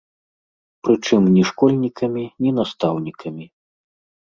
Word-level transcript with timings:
Прычым 0.87 1.21
ні 1.35 1.43
школьнікамі, 1.51 2.25
ні 2.47 2.59
настаўнікамі. 2.59 3.45